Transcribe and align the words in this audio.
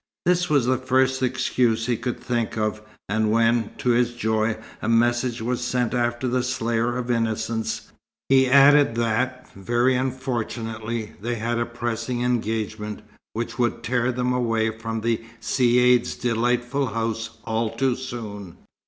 This 0.25 0.49
was 0.49 0.65
the 0.65 0.79
first 0.79 1.21
excuse 1.21 1.85
he 1.85 1.95
could 1.95 2.19
think 2.19 2.57
of; 2.57 2.81
and 3.07 3.29
when, 3.29 3.69
to 3.77 3.89
his 3.91 4.13
joy, 4.13 4.57
a 4.81 4.89
message 4.89 5.43
was 5.43 5.63
sent 5.63 5.93
after 5.93 6.27
the 6.27 6.41
slayer 6.41 6.97
of 6.97 7.11
innocence, 7.11 7.91
he 8.27 8.47
added 8.47 8.95
that, 8.95 9.47
very 9.53 9.95
unfortunately, 9.95 11.13
they 11.21 11.35
had 11.35 11.59
a 11.59 11.67
pressing 11.67 12.23
engagement 12.23 13.03
which 13.33 13.59
would 13.59 13.83
tear 13.83 14.11
them 14.11 14.33
away 14.33 14.75
from 14.75 15.01
the 15.01 15.23
Caïd's 15.39 16.15
delightful 16.15 16.87
house 16.87 17.37
all 17.45 17.69
too 17.69 17.95
soon. 17.95 18.57